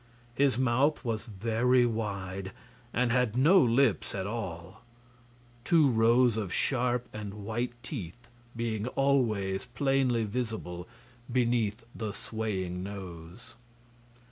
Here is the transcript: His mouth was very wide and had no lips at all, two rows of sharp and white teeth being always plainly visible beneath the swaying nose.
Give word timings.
His 0.33 0.57
mouth 0.57 1.05
was 1.05 1.27
very 1.27 1.85
wide 1.85 2.53
and 2.91 3.11
had 3.11 3.37
no 3.37 3.61
lips 3.61 4.15
at 4.15 4.25
all, 4.25 4.81
two 5.63 5.91
rows 5.91 6.37
of 6.37 6.51
sharp 6.51 7.07
and 7.13 7.35
white 7.35 7.73
teeth 7.83 8.27
being 8.55 8.87
always 8.87 9.67
plainly 9.67 10.23
visible 10.23 10.87
beneath 11.31 11.85
the 11.93 12.13
swaying 12.13 12.81
nose. 12.81 13.55